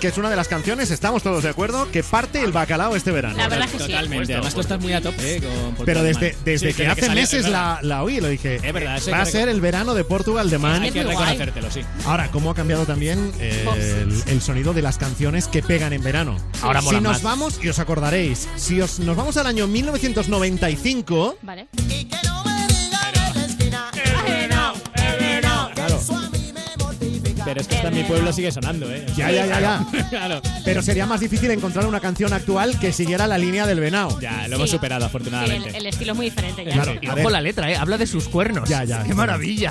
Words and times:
que 0.00 0.08
es 0.08 0.18
una 0.18 0.30
de 0.30 0.36
las 0.36 0.48
canciones, 0.48 0.90
estamos 0.90 1.22
todos 1.22 1.42
de 1.42 1.48
acuerdo, 1.50 1.90
que 1.90 2.02
parte 2.02 2.42
el 2.42 2.52
bacalao 2.52 2.96
este 2.96 3.10
verano. 3.12 3.36
La 3.36 3.48
verdad 3.48 3.68
que 3.68 3.78
sí. 3.78 3.86
Totalmente. 3.86 4.34
Además, 4.34 4.54
tú 4.54 4.60
estás 4.60 4.80
muy 4.80 4.92
a 4.92 5.00
tope 5.00 5.36
eh, 5.36 5.42
con 5.42 5.84
Pero 5.86 6.02
desde, 6.02 6.36
desde 6.44 6.70
Sí, 6.72 6.76
que 6.76 6.86
hace 6.86 7.00
salió, 7.02 7.14
meses 7.14 7.44
es 7.44 7.50
la, 7.50 7.78
la 7.82 8.02
oí, 8.02 8.20
lo 8.20 8.28
dije. 8.28 8.56
Es 8.56 8.72
verdad, 8.72 9.00
Va 9.12 9.20
a 9.20 9.24
que 9.24 9.30
ser 9.30 9.48
el 9.48 9.60
verano 9.60 9.94
de 9.94 10.04
Portugal 10.04 10.50
de 10.50 10.58
Man. 10.58 10.82
Hay 10.82 10.90
que 10.90 11.02
reconocértelo, 11.02 11.70
sí. 11.70 11.80
Ahora, 12.04 12.30
¿cómo 12.30 12.50
ha 12.50 12.54
cambiado 12.54 12.84
también 12.86 13.32
eh, 13.40 13.64
el, 14.02 14.22
el 14.26 14.40
sonido 14.42 14.72
de 14.74 14.82
las 14.82 14.98
canciones 14.98 15.48
que 15.48 15.62
pegan 15.62 15.92
en 15.92 16.02
verano? 16.02 16.36
Ahora 16.62 16.80
si 16.80 16.86
mola 16.86 17.00
nos 17.00 17.12
más. 17.14 17.22
vamos, 17.22 17.58
y 17.62 17.68
os 17.68 17.78
acordaréis, 17.78 18.48
si 18.56 18.80
os, 18.80 18.98
nos 19.00 19.16
vamos 19.16 19.36
al 19.36 19.46
año 19.46 19.66
1995, 19.66 21.38
Vale. 21.42 21.68
Pero 27.46 27.60
es 27.60 27.68
que 27.68 27.76
hasta 27.76 27.88
en 27.88 27.94
mi 27.94 28.02
pueblo 28.02 28.30
sigue 28.32 28.50
sonando, 28.52 28.92
¿eh? 28.92 29.06
Ya, 29.16 29.30
ya, 29.30 29.46
ya, 29.46 29.60
ya. 29.60 29.86
claro. 30.10 30.42
pero 30.64 30.82
sería 30.82 31.06
más 31.06 31.20
difícil 31.20 31.50
encontrar 31.52 31.86
una 31.86 32.00
canción 32.00 32.32
actual 32.32 32.78
que 32.78 32.92
siguiera 32.92 33.26
la 33.26 33.38
línea 33.38 33.66
del 33.66 33.80
venao. 33.80 34.20
Ya, 34.20 34.48
lo 34.48 34.56
hemos 34.56 34.68
Sí. 34.68 34.76
superado, 34.76 35.02
Sí, 35.02 35.06
afortunadamente. 35.06 35.68
el, 35.70 35.76
el 35.76 35.86
estilo 35.86 36.12
es 36.12 36.16
muy 36.16 36.26
diferente 36.26 36.64
ya. 36.64 36.72
Claro, 36.72 36.94
Y 37.00 37.06
a 37.06 37.10
ojo 37.12 37.16
ver. 37.22 37.30
la 37.32 37.40
letra, 37.40 37.70
¿eh? 37.70 37.76
Habla 37.76 37.96
de 37.98 38.06
sus 38.06 38.28
cuernos. 38.28 38.68
Ya, 38.68 38.82
ya. 38.84 39.02
¡Qué 39.04 39.14
maravilla! 39.14 39.70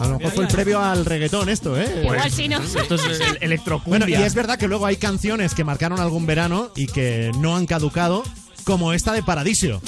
A 0.00 0.06
lo 0.08 0.18
mejor 0.18 0.32
fue 0.32 0.44
el 0.44 0.50
previo 0.50 0.80
al 0.82 1.04
reggaetón 1.04 1.48
esto, 1.50 1.78
¿eh? 1.78 2.00
Igual 2.02 2.30
sí, 2.30 2.48
¿no? 2.48 2.58
Esto 2.62 2.94
es 2.94 3.20
el-. 3.40 3.60
Bueno, 3.84 4.08
y 4.08 4.14
es 4.14 4.34
verdad 4.34 4.58
que 4.58 4.66
luego 4.68 4.86
hay 4.86 4.96
canciones 4.96 5.54
que 5.54 5.64
marcaron 5.64 6.00
algún 6.00 6.24
verano 6.24 6.70
y 6.74 6.86
que 6.86 7.30
no 7.38 7.54
han 7.56 7.66
caducado, 7.66 8.22
como 8.64 8.92
esta 8.94 9.12
de 9.12 9.22
Paradiso. 9.22 9.82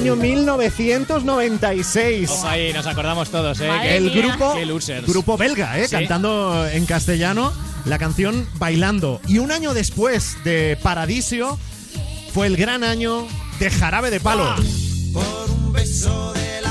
Año 0.00 0.16
1996. 0.16 2.30
Ojo 2.30 2.48
ahí, 2.48 2.72
nos 2.72 2.86
acordamos 2.86 3.28
todos, 3.28 3.60
¿eh? 3.60 3.68
Madre 3.68 3.98
El 3.98 4.04
mía. 4.04 4.22
grupo, 4.22 4.54
grupo 5.06 5.36
belga, 5.36 5.78
¿eh? 5.78 5.84
Sí. 5.84 5.90
cantando 5.90 6.66
en 6.66 6.86
castellano 6.86 7.52
la 7.84 7.98
canción 7.98 8.48
Bailando. 8.54 9.20
Y 9.28 9.40
un 9.40 9.52
año 9.52 9.74
después 9.74 10.38
de 10.42 10.78
Paradiso 10.82 11.58
fue 12.32 12.46
el 12.46 12.56
gran 12.56 12.82
año 12.82 13.26
de 13.58 13.68
Jarabe 13.70 14.10
de 14.10 14.20
Palo. 14.20 14.54
Por 15.12 15.50
un 15.50 15.70
beso 15.74 16.32
de 16.32 16.62
la 16.62 16.69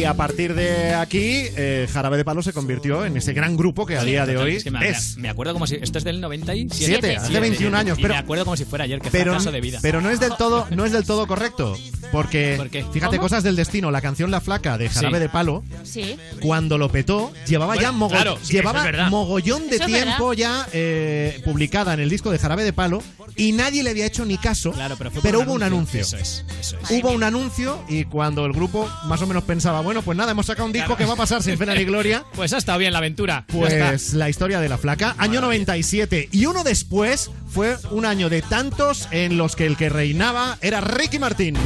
Y 0.00 0.04
a 0.04 0.14
partir 0.14 0.54
de 0.54 0.94
aquí, 0.94 1.42
eh, 1.58 1.86
Jarabe 1.92 2.16
de 2.16 2.24
Palo 2.24 2.42
se 2.42 2.54
convirtió 2.54 3.04
en 3.04 3.18
ese 3.18 3.34
gran 3.34 3.54
grupo 3.54 3.84
que 3.84 3.98
a 3.98 4.02
día 4.02 4.24
de 4.24 4.38
hoy 4.38 4.56
es 4.56 4.64
que 4.64 4.70
me, 4.70 4.88
es. 4.88 5.18
me 5.18 5.28
acuerdo 5.28 5.52
como 5.52 5.66
si. 5.66 5.74
Esto 5.74 5.98
es 5.98 6.04
del 6.04 6.22
97. 6.22 6.74
Siete, 6.86 7.16
hace 7.18 7.38
21 7.38 7.76
años, 7.76 7.98
Y 7.98 8.02
pero- 8.02 8.14
me 8.14 8.20
acuerdo 8.20 8.44
como 8.46 8.56
si 8.56 8.64
fuera 8.64 8.84
ayer, 8.84 8.98
que 8.98 9.10
Pero, 9.10 9.32
fracaso 9.32 9.52
de 9.52 9.60
vida. 9.60 9.78
pero 9.82 10.00
no 10.00 10.08
es 10.08 10.18
del 10.18 10.32
todo, 10.38 10.66
no 10.70 10.86
es 10.86 10.92
del 10.92 11.04
todo 11.04 11.26
correcto. 11.26 11.76
Porque, 12.12 12.54
¿Por 12.56 12.70
qué? 12.70 12.84
fíjate, 12.92 13.16
¿Cómo? 13.16 13.28
cosas 13.28 13.42
del 13.44 13.56
destino. 13.56 13.90
La 13.90 14.00
canción 14.00 14.30
La 14.30 14.40
Flaca 14.40 14.78
de 14.78 14.88
Jarabe 14.88 15.18
Sí. 15.18 15.20
de 15.22 15.28
Palo, 15.28 15.64
Sí. 15.84 16.16
cuando 16.40 16.76
lo 16.78 16.90
petó, 16.90 17.32
llevaba 17.46 17.74
Bueno, 17.74 17.82
ya 17.82 17.92
mogo- 17.92 18.10
claro, 18.14 18.38
sí, 18.42 18.52
llevaba 18.54 18.80
eso 18.80 18.88
es 18.88 18.92
verdad. 18.92 19.10
mogollón 19.10 19.68
de 19.68 19.76
Eso 19.76 19.84
es 19.84 19.92
tiempo 19.92 20.32
ya 20.32 20.66
eh, 20.72 21.40
publicada 21.44 21.94
en 21.94 22.00
el 22.00 22.10
disco 22.10 22.30
de 22.30 22.38
Jarabe 22.38 22.64
de 22.64 22.72
Palo 22.72 23.02
y 23.36 23.52
nadie 23.52 23.82
le 23.82 23.90
había 23.90 24.06
hecho 24.06 24.24
ni 24.24 24.38
caso. 24.38 24.72
Claro, 24.72 24.96
pero, 24.98 25.10
fue 25.10 25.20
por 25.22 25.36
hubo 25.36 25.52
un 25.54 25.62
anuncio. 25.62 26.00
Eso 26.00 26.16
es, 26.16 26.44
eso 26.60 26.76
es. 26.82 26.90
Hubo 26.90 27.12
un 27.12 27.22
anuncio 27.22 27.82
y 27.88 28.04
cuando 28.04 28.44
el 28.46 28.52
grupo 28.52 28.88
más 29.06 29.22
o 29.22 29.26
menos 29.26 29.44
pensaba, 29.44 29.80
bueno, 29.80 30.02
pues 30.02 30.16
nada, 30.18 30.32
hemos 30.32 30.46
sacado 30.46 30.66
un 30.66 30.72
disco 30.72 30.86
Claro. 30.88 30.98
que 30.98 31.04
va 31.06 31.14
a 31.14 31.16
pasar 31.16 31.42
sin 31.42 31.56
pena 31.58 31.74
ni 31.74 31.84
gloria. 31.84 32.24
Pues 32.34 32.52
ha 32.52 32.58
estado 32.58 32.78
bien 32.78 32.92
la 32.92 32.98
aventura. 32.98 33.44
Ya 33.48 33.54
Pues 33.58 34.14
la 34.14 34.28
historia 34.30 34.60
de 34.60 34.68
la 34.68 34.78
flaca, 34.78 35.14
año 35.18 35.40
97. 35.40 36.28
Y 36.32 36.46
uno 36.46 36.64
después 36.64 37.30
fue 37.50 37.76
un 37.90 38.06
año 38.06 38.28
de 38.28 38.42
tantos 38.42 39.08
en 39.10 39.36
los 39.36 39.56
que 39.56 39.66
el 39.66 39.76
que 39.76 39.88
reinaba 39.88 40.56
era 40.60 40.80
Ricky 40.80 41.18
Martín. 41.18 41.56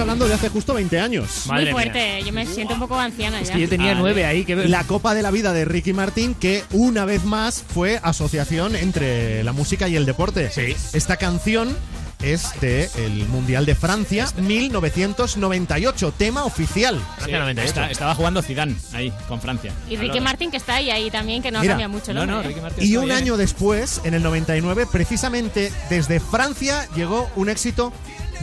Hablando 0.00 0.26
de 0.26 0.34
hace 0.34 0.48
justo 0.48 0.74
20 0.74 1.00
años. 1.00 1.46
Madre 1.46 1.72
muy 1.72 1.84
mía. 1.84 1.92
fuerte. 1.92 2.22
Yo 2.24 2.32
me 2.32 2.46
siento 2.46 2.74
un 2.74 2.80
poco 2.80 2.98
anciana 2.98 3.40
Es 3.40 3.48
ya. 3.48 3.54
que 3.54 3.60
yo 3.60 3.68
tenía 3.68 3.94
nueve 3.94 4.24
ahí. 4.24 4.44
Que... 4.44 4.56
La 4.56 4.84
Copa 4.84 5.14
de 5.14 5.22
la 5.22 5.30
Vida 5.30 5.52
de 5.52 5.64
Ricky 5.64 5.92
Martín, 5.92 6.34
que 6.34 6.64
una 6.72 7.04
vez 7.04 7.24
más 7.24 7.62
fue 7.66 8.00
asociación 8.02 8.76
entre 8.76 9.42
la 9.44 9.52
música 9.52 9.88
y 9.88 9.96
el 9.96 10.06
deporte. 10.06 10.50
Sí. 10.50 10.76
Esta 10.96 11.16
canción 11.16 11.76
es 12.22 12.50
de 12.60 12.90
el 12.98 13.26
Mundial 13.28 13.64
de 13.64 13.74
Francia 13.74 14.26
1998, 14.36 16.12
tema 16.16 16.44
oficial. 16.44 16.96
Sí, 16.96 17.02
Francia 17.16 17.38
98. 17.40 17.68
está- 17.68 17.90
estaba 17.90 18.14
jugando 18.14 18.42
Zidane 18.42 18.76
ahí, 18.92 19.12
con 19.28 19.40
Francia. 19.40 19.72
Y 19.88 19.96
Ricky 19.96 20.20
Martin 20.20 20.50
que 20.50 20.56
está 20.58 20.76
ahí, 20.76 20.90
ahí 20.90 21.10
también, 21.10 21.42
que 21.42 21.50
no 21.50 21.60
Mira, 21.60 21.72
cambia 21.72 21.88
mucho 21.88 22.12
No, 22.12 22.40
¿eh? 22.40 22.42
Ricky 22.46 22.60
Martin 22.60 22.84
Y 22.86 22.96
un 22.96 23.06
bien, 23.06 23.16
año 23.16 23.34
¿eh? 23.34 23.38
después, 23.38 24.00
en 24.04 24.14
el 24.14 24.22
99, 24.22 24.86
precisamente 24.90 25.72
desde 25.88 26.20
Francia 26.20 26.86
llegó 26.94 27.30
un 27.36 27.48
éxito 27.48 27.92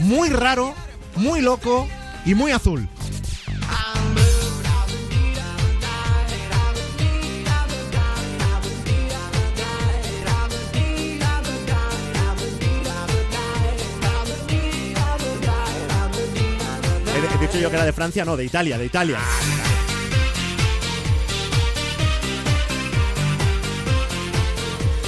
muy 0.00 0.28
raro, 0.30 0.74
muy 1.18 1.40
loco 1.40 1.88
y 2.24 2.34
muy 2.34 2.52
azul. 2.52 2.88
He 17.34 17.46
dicho 17.46 17.58
yo 17.58 17.68
que 17.70 17.76
era 17.76 17.84
de 17.84 17.92
Francia, 17.92 18.24
no, 18.24 18.36
de 18.36 18.44
Italia, 18.44 18.78
de 18.78 18.86
Italia. 18.86 19.18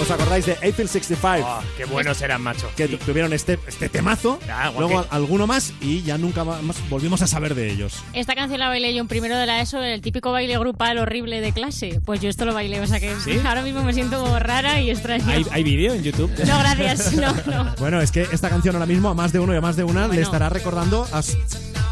¿Os 0.01 0.11
acordáis 0.11 0.47
de 0.47 0.53
April 0.55 0.89
65? 0.89 1.47
Oh, 1.47 1.63
qué 1.77 1.85
buenos 1.85 2.23
eran, 2.23 2.41
macho. 2.41 2.71
que 2.75 2.89
tu- 2.89 2.97
tuvieron 2.97 3.33
este, 3.35 3.59
este 3.69 3.89
temazo, 3.91 4.39
Ah, 4.51 4.73
luego 4.77 5.03
que- 5.03 5.09
alguno 5.15 5.47
más 5.47 5.75
y 5.83 6.03
ya 6.03 6.17
nunca 6.17 6.43
más 6.45 6.77
volvimos 6.89 7.21
a 7.21 7.27
saber 7.27 7.55
de 7.55 7.71
ellos. 7.71 8.03
Esta 8.15 8.35
canción 8.35 8.61
la 8.61 8.69
bailé 8.69 8.95
yo 8.95 9.01
en 9.03 9.09
primero 9.09 9.37
de 9.37 9.45
la 9.45 9.61
ESO, 9.61 9.83
el 9.83 10.01
típico 10.01 10.33
baile 10.33 10.59
grupal 10.59 10.97
horrible 10.99 11.43
de 11.43 11.53
clase. 11.53 12.01
Pues 12.05 12.21
yo 12.21 12.31
esto 12.31 12.47
lo 12.47 12.55
bailé, 12.55 12.81
o 12.81 12.87
sea 12.87 12.99
que 12.99 13.15
¿Sí? 13.23 13.39
ahora 13.45 13.61
mismo 13.63 13.83
me 13.85 13.93
siento 13.93 14.39
rara 14.39 14.81
y 14.81 14.91
extraña. 14.91 15.27
¿Hay, 15.35 15.45
hay 15.51 15.63
vídeo 15.63 15.93
en 15.93 16.03
YouTube? 16.03 16.31
No, 16.47 16.59
gracias, 16.59 17.13
no, 17.13 17.33
no. 17.47 17.75
Bueno, 17.79 18.01
es 18.01 18.11
que 18.11 18.27
esta 18.33 18.49
canción 18.49 18.75
ahora 18.77 18.87
mismo 18.87 19.11
a 19.11 19.15
más 19.15 19.33
de 19.33 19.39
uno 19.41 19.53
y 19.53 19.59
a 19.59 19.61
más 19.61 19.77
de 19.77 19.85
una 19.85 20.09
le 20.09 20.23
estará 20.23 20.49
recordando 20.49 21.07
a, 21.13 21.23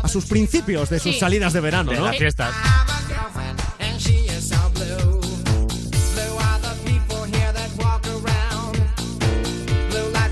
sus 0.08 0.24
principios 0.24 0.88
de 0.88 0.98
sus 0.98 1.12
Sí. 1.12 1.20
salidas 1.20 1.52
de 1.52 1.60
verano, 1.60 1.90
De 1.90 1.98
¿no? 1.98 2.06
las 2.06 2.16
fiestas. 2.16 2.54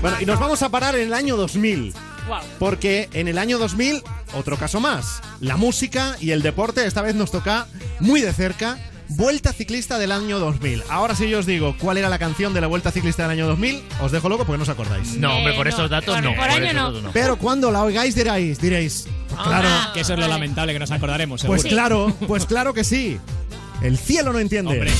Bueno, 0.09 0.21
y 0.21 0.25
nos 0.25 0.39
vamos 0.39 0.61
a 0.61 0.69
parar 0.69 0.95
en 0.95 1.07
el 1.07 1.13
año 1.13 1.35
2000, 1.37 1.93
Wow. 2.27 2.37
porque 2.59 3.07
en 3.13 3.27
el 3.27 3.37
año 3.37 3.57
2000, 3.57 4.03
otro 4.33 4.57
caso 4.57 4.79
más, 4.79 5.21
la 5.39 5.55
música 5.57 6.17
y 6.19 6.31
el 6.31 6.41
deporte 6.41 6.85
esta 6.85 7.01
vez 7.01 7.15
nos 7.15 7.31
toca 7.31 7.67
muy 7.99 8.21
de 8.21 8.33
cerca. 8.33 8.77
Vuelta 9.09 9.53
ciclista 9.53 9.97
del 9.97 10.11
año 10.11 10.37
2000. 10.37 10.83
Ahora 10.89 11.15
si 11.15 11.29
yo 11.29 11.39
os 11.39 11.45
digo 11.45 11.77
cuál 11.79 11.97
era 11.97 12.09
la 12.09 12.19
canción 12.19 12.53
de 12.53 12.59
la 12.59 12.67
Vuelta 12.67 12.91
ciclista 12.91 13.23
del 13.23 13.31
año 13.31 13.47
2000, 13.47 13.81
os 14.01 14.11
dejo 14.11 14.27
loco 14.27 14.43
porque 14.43 14.57
no 14.57 14.63
os 14.63 14.69
acordáis. 14.69 15.13
No, 15.15 15.37
hombre, 15.37 15.53
por 15.53 15.65
esos 15.69 15.89
datos 15.89 16.13
por- 16.13 16.23
no. 16.25 16.35
por 16.35 16.43
año 16.49 16.73
no. 16.73 16.91
datos 16.91 17.11
Pero 17.13 17.37
cuando 17.37 17.71
la 17.71 17.83
oigáis 17.83 18.15
diréis, 18.15 18.59
diréis, 18.59 19.07
pues 19.29 19.41
claro, 19.47 19.69
Ah, 19.71 19.91
Que 19.93 20.01
eso 20.01 20.11
es 20.11 20.19
lo 20.19 20.23
vale. 20.25 20.33
lamentable, 20.33 20.73
que 20.73 20.79
nos 20.79 20.91
acordaremos, 20.91 21.39
seguro. 21.39 21.61
pues 21.61 21.71
claro, 21.71 22.13
pues 22.27 22.45
claro 22.45 22.73
que 22.73 22.83
sí. 22.83 23.17
El 23.81 23.97
cielo 23.97 24.33
no 24.33 24.39
entiende. 24.39 24.73
Hombre. 24.73 24.91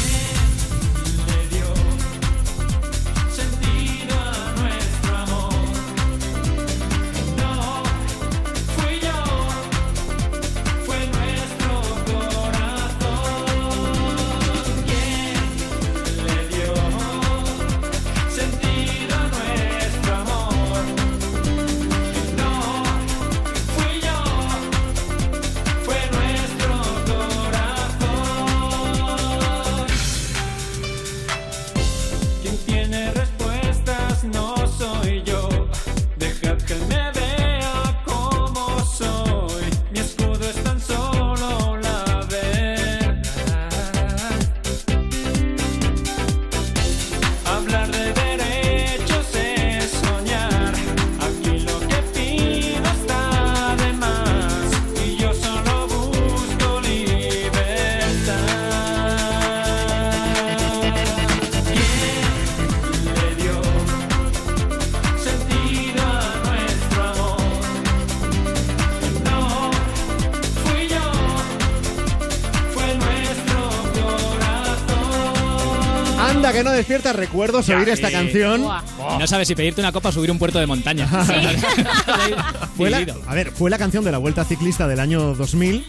Despierta 76.78 77.14
recuerdos 77.14 77.68
oír 77.70 77.90
esta 77.90 78.08
sí. 78.08 78.14
canción. 78.14 78.62
Buah. 78.62 79.16
Y 79.16 79.18
no 79.20 79.28
sabes 79.28 79.48
si 79.48 79.56
pedirte 79.56 79.82
una 79.82 79.92
copa 79.92 80.10
o 80.10 80.12
subir 80.12 80.32
un 80.32 80.40
puerto 80.40 80.60
de 80.60 80.66
montaña. 80.66 81.08
Fue 82.78 82.90
la, 82.90 83.06
a 83.28 83.34
ver, 83.34 83.52
fue 83.52 83.70
la 83.70 83.78
canción 83.78 84.04
de 84.04 84.12
la 84.12 84.18
Vuelta 84.18 84.46
Ciclista 84.46 84.88
del 84.88 85.00
año 85.00 85.34
2000, 85.34 85.86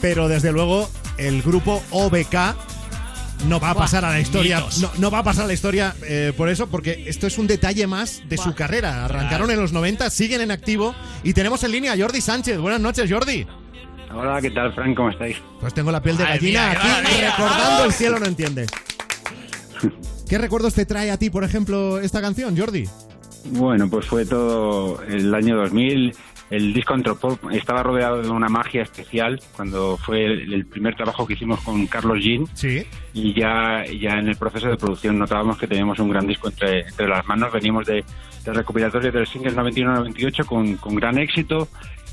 pero 0.00 0.28
desde 0.28 0.52
luego 0.52 0.88
el 1.16 1.42
grupo 1.42 1.82
OBK 1.90 2.34
no 3.46 3.60
va 3.60 3.70
a 3.70 3.74
Buah, 3.74 3.84
pasar 3.84 4.04
a 4.04 4.10
la 4.10 4.20
historia. 4.20 4.62
No, 4.80 4.90
no 4.98 5.10
va 5.10 5.20
a 5.20 5.22
pasar 5.24 5.44
a 5.44 5.46
la 5.46 5.54
historia 5.54 5.94
eh, 6.02 6.32
por 6.36 6.48
eso, 6.48 6.66
porque 6.68 7.04
esto 7.06 7.26
es 7.26 7.38
un 7.38 7.46
detalle 7.46 7.86
más 7.86 8.22
de 8.28 8.36
su 8.36 8.54
carrera. 8.54 9.04
Arrancaron 9.04 9.50
en 9.50 9.60
los 9.60 9.72
90, 9.72 10.10
siguen 10.10 10.40
en 10.40 10.50
activo 10.50 10.94
y 11.22 11.32
tenemos 11.32 11.62
en 11.64 11.72
línea 11.72 11.92
a 11.92 11.96
Jordi 11.96 12.20
Sánchez. 12.20 12.58
Buenas 12.58 12.80
noches, 12.80 13.10
Jordi. 13.10 13.46
Hola, 14.14 14.40
¿qué 14.40 14.50
tal, 14.50 14.72
Frank? 14.74 14.96
¿Cómo 14.96 15.10
estáis? 15.10 15.36
Pues 15.60 15.74
tengo 15.74 15.92
la 15.92 16.02
piel 16.02 16.16
de 16.16 16.24
gallina 16.24 16.70
mía, 16.70 16.98
aquí 16.98 17.20
recordando 17.20 17.84
el 17.84 17.92
cielo 17.92 18.18
no 18.18 18.26
entiende. 18.26 18.66
¿Qué 20.28 20.38
recuerdos 20.38 20.74
te 20.74 20.84
trae 20.86 21.10
a 21.10 21.16
ti, 21.18 21.30
por 21.30 21.44
ejemplo, 21.44 21.98
esta 22.00 22.20
canción, 22.20 22.56
Jordi? 22.56 22.84
Bueno, 23.52 23.88
pues 23.88 24.06
fue 24.06 24.26
todo 24.26 25.02
el 25.04 25.34
año 25.34 25.56
2000. 25.56 26.14
El 26.50 26.72
disco 26.72 26.94
Antropop 26.94 27.50
estaba 27.52 27.82
rodeado 27.82 28.22
de 28.22 28.30
una 28.30 28.48
magia 28.48 28.82
especial 28.82 29.38
cuando 29.54 29.98
fue 29.98 30.24
el, 30.24 30.52
el 30.52 30.66
primer 30.66 30.94
trabajo 30.96 31.26
que 31.26 31.34
hicimos 31.34 31.60
con 31.60 31.86
Carlos 31.86 32.18
Jean 32.22 32.46
Sí. 32.54 32.86
y 33.12 33.34
ya, 33.38 33.84
ya 33.84 34.12
en 34.18 34.28
el 34.28 34.36
proceso 34.36 34.68
de 34.68 34.76
producción 34.78 35.18
notábamos 35.18 35.58
que 35.58 35.66
teníamos 35.66 35.98
un 35.98 36.08
gran 36.08 36.26
disco 36.26 36.48
entre, 36.48 36.88
entre 36.88 37.06
las 37.06 37.26
manos. 37.26 37.52
Veníamos 37.52 37.86
de, 37.86 38.02
del 38.44 38.54
recopilatorio 38.54 39.12
del 39.12 39.26
singles 39.26 39.54
91-98 39.54 40.44
con, 40.46 40.76
con 40.76 40.94
gran 40.94 41.18
éxito 41.18 41.68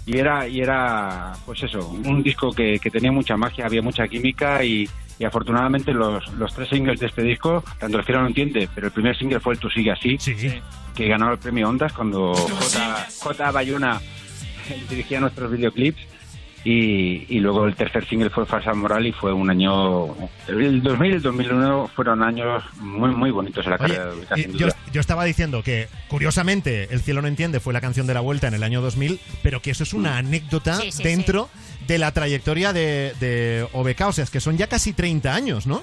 y 0.06 0.18
era, 0.18 0.48
y 0.48 0.60
era 0.60 1.32
pues 1.46 1.64
eso, 1.64 1.88
un 1.88 2.22
disco 2.22 2.52
que, 2.52 2.78
que 2.80 2.92
tenía 2.92 3.12
mucha 3.14 3.38
magia, 3.38 3.66
había 3.66 3.82
mucha 3.82 4.06
química 4.08 4.64
y, 4.66 4.88
y 5.20 5.24
afortunadamente 5.26 5.94
los, 5.94 6.28
los 6.34 6.54
tres 6.54 6.70
singles 6.70 7.00
de 7.00 7.08
este 7.08 7.22
disco, 7.24 7.64
tanto 7.80 7.98
el 8.00 8.06
cielo 8.06 8.22
no 8.22 8.28
entiende, 8.28 8.68
pero 8.74 8.88
el 8.88 8.94
primer 8.94 9.18
single 9.18 9.40
fue 9.40 9.54
el 9.54 9.60
Tú 9.60 9.70
sigue 9.70 9.92
así, 9.92 10.18
Sí. 10.20 10.36
que 10.96 11.08
ganó 11.08 11.32
el 11.32 11.38
premio 11.38 11.70
Ondas 11.70 11.94
cuando 11.94 12.34
J, 12.34 13.08
J. 13.20 13.52
Bayona 13.52 14.02
dirigía 14.90 15.20
nuestros 15.20 15.52
videoclips. 15.52 16.00
Y, 16.68 17.28
y 17.30 17.40
luego 17.42 17.68
el 17.68 17.76
tercer 17.76 18.08
single 18.08 18.32
fue 18.32 18.44
Falsa 18.48 18.74
Moral 18.74 19.06
y 19.06 19.12
fue 19.12 19.32
un 19.32 19.52
año... 19.52 20.16
El 20.48 20.82
2000 20.82 21.12
y 21.12 21.14
el 21.18 21.22
2001 21.22 21.92
fueron 21.96 22.24
años 22.24 22.64
muy 22.80 23.12
muy 23.12 23.30
bonitos 23.30 23.64
en 23.66 23.70
la 23.70 23.76
Oye, 23.78 23.94
carrera 23.94 24.06
de 24.12 24.18
Ubica, 24.18 24.40
y 24.40 24.42
sin 24.46 24.52
yo, 24.54 24.66
duda. 24.66 24.76
yo 24.92 25.00
estaba 25.00 25.26
diciendo 25.26 25.62
que, 25.62 25.88
curiosamente, 26.08 26.88
El 26.92 27.02
cielo 27.02 27.22
no 27.22 27.28
entiende 27.28 27.60
fue 27.60 27.72
la 27.72 27.82
canción 27.82 28.08
de 28.08 28.16
la 28.16 28.22
vuelta 28.22 28.48
en 28.48 28.56
el 28.56 28.64
año 28.64 28.82
2000, 28.82 29.20
pero 29.44 29.62
que 29.62 29.70
eso 29.70 29.84
es 29.84 29.94
una 29.94 30.18
anécdota 30.18 30.74
Sí, 30.82 30.92
sí, 30.92 31.04
dentro 31.04 31.50
de 31.88 31.98
la 31.98 32.12
trayectoria 32.12 32.74
de, 32.74 33.14
de 33.20 33.68
OBK. 33.74 34.02
O 34.08 34.12
sea, 34.12 34.24
es 34.24 34.30
que 34.30 34.40
son 34.40 34.58
ya 34.58 34.68
casi 34.68 34.94
30 34.94 35.34
años, 35.34 35.68
¿no? 35.68 35.82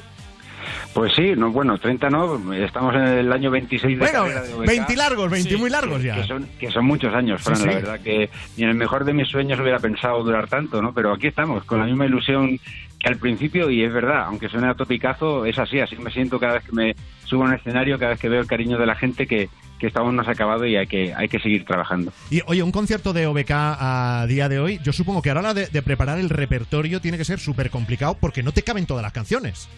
Pues 0.95 1.13
sí, 1.15 1.33
no, 1.37 1.51
bueno, 1.51 1.79
30 1.79 2.11
no, 2.11 2.53
estamos 2.55 2.95
en 2.95 3.03
el 3.03 3.33
año 3.33 3.51
26 3.51 3.99
de 3.99 3.99
Bueno, 3.99 4.25
carrera 4.25 4.43
de 4.43 4.55
OBK, 4.55 4.67
20 4.67 4.97
largos, 4.97 5.31
20 5.31 5.57
muy 5.57 5.71
largos 5.71 6.03
ya. 6.03 6.17
Que 6.17 6.25
son, 6.25 6.49
que 6.59 6.71
son 6.71 6.85
muchos 6.85 7.15
años, 7.15 7.43
Fran, 7.43 7.57
Sí, 7.57 7.67
la 7.67 7.75
verdad 7.75 8.01
que 8.01 8.31
ni 8.57 8.65
en 8.65 8.71
el 8.71 8.77
mejor 8.77 9.05
de 9.05 9.15
mis 9.15 9.29
sueños 9.29 9.59
hubiera 9.59 9.79
pensado 9.79 10.23
durar 10.23 10.49
tanto, 10.49 10.83
¿no? 10.83 10.93
Pero 10.93 11.13
aquí 11.13 11.29
estamos, 11.29 11.65
con 11.65 11.79
la 11.81 11.87
misma 11.87 12.07
ilusión 12.07 12.59
que 12.99 13.09
al 13.09 13.17
principio, 13.17 13.71
y 13.71 13.83
es 13.83 13.93
verdad, 13.93 14.25
aunque 14.27 14.49
suene 14.49 14.69
a 14.69 14.75
topicazo, 14.75 15.47
es 15.47 15.59
así, 15.59 15.81
así 15.81 15.97
me 15.97 16.11
siento 16.11 16.39
cada 16.39 16.55
vez 16.55 16.65
que 16.65 16.73
me 16.73 16.97
subo 17.25 17.43
a 17.45 17.47
un 17.47 17.55
escenario, 17.55 17.99
cada 17.99 18.13
vez 18.13 18.21
que 18.21 18.29
veo 18.29 18.41
el 18.41 18.47
cariño 18.47 18.79
de 18.79 18.87
la 18.87 18.95
gente, 18.95 19.27
que, 19.27 19.49
que 19.83 19.89
esto 19.89 19.99
aún 19.99 20.15
no 20.15 20.23
se 20.23 20.31
ha 20.31 20.33
acabado 20.35 20.65
y 20.65 20.77
hay 20.77 20.87
que, 20.87 21.13
hay 21.13 21.29
que 21.29 21.41
seguir 21.41 21.65
trabajando. 21.65 22.13
Y 22.31 22.41
oye, 22.47 22.63
un 22.63 22.71
concierto 22.71 23.13
de 23.13 23.27
OBK 23.27 23.51
a 23.51 24.27
día 24.29 24.49
de 24.49 24.61
hoy, 24.61 24.79
yo 24.85 24.93
supongo 24.93 25.23
que 25.23 25.31
a 25.31 25.35
la 25.35 25.55
de, 25.55 25.67
de 25.67 25.83
preparar 25.83 26.21
el 26.21 26.31
repertorio 26.31 27.01
tiene 27.01 27.19
que 27.19 27.25
ser 27.25 27.41
súper 27.41 27.69
complicado 27.69 28.17
porque 28.21 28.45
no 28.45 28.53
te 28.53 28.63
caben 28.63 28.87
todas 28.87 29.03
las 29.03 29.13
canciones. 29.13 29.69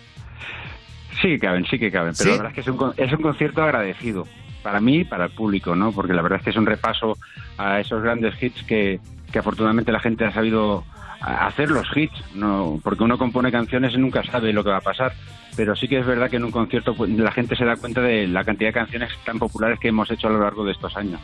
Sí 1.22 1.28
que 1.28 1.38
caben, 1.38 1.64
sí 1.64 1.78
que 1.78 1.90
caben, 1.90 2.12
pero 2.18 2.30
¿Sí? 2.30 2.36
la 2.36 2.42
verdad 2.42 2.50
es 2.50 2.54
que 2.54 2.60
es 2.60 2.68
un, 2.68 2.92
es 2.98 3.12
un 3.12 3.22
concierto 3.22 3.62
agradecido 3.62 4.28
para 4.62 4.78
mí 4.78 4.98
y 4.98 5.04
para 5.04 5.24
el 5.24 5.30
público, 5.30 5.74
¿no? 5.74 5.90
Porque 5.90 6.12
la 6.12 6.20
verdad 6.20 6.38
es 6.40 6.44
que 6.44 6.50
es 6.50 6.56
un 6.56 6.66
repaso 6.66 7.16
a 7.56 7.80
esos 7.80 8.02
grandes 8.02 8.34
hits 8.42 8.62
que, 8.64 9.00
que 9.32 9.38
afortunadamente 9.38 9.90
la 9.90 10.00
gente 10.00 10.26
ha 10.26 10.32
sabido 10.32 10.84
hacer 11.24 11.70
los 11.70 11.86
hits, 11.96 12.22
¿no? 12.34 12.78
Porque 12.82 13.04
uno 13.04 13.18
compone 13.18 13.50
canciones 13.50 13.94
y 13.94 13.98
nunca 13.98 14.22
sabe 14.22 14.52
lo 14.52 14.62
que 14.62 14.70
va 14.70 14.78
a 14.78 14.82
pasar, 14.82 15.12
pero 15.56 15.74
sí 15.74 15.88
que 15.88 15.98
es 15.98 16.06
verdad 16.06 16.28
que 16.28 16.36
en 16.36 16.44
un 16.44 16.50
concierto 16.50 16.94
pues, 16.94 17.10
la 17.10 17.32
gente 17.32 17.56
se 17.56 17.64
da 17.64 17.76
cuenta 17.76 18.02
de 18.02 18.26
la 18.26 18.44
cantidad 18.44 18.68
de 18.68 18.74
canciones 18.74 19.10
tan 19.24 19.38
populares 19.38 19.78
que 19.80 19.88
hemos 19.88 20.10
hecho 20.10 20.28
a 20.28 20.30
lo 20.30 20.40
largo 20.40 20.64
de 20.64 20.72
estos 20.72 20.96
años. 20.96 21.20